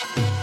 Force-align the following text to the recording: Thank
Thank 0.00 0.37